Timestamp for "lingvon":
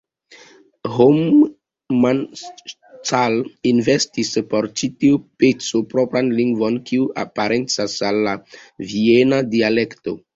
6.39-6.79